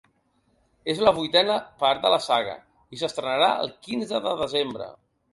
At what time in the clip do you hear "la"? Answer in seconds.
1.07-1.11, 2.13-2.17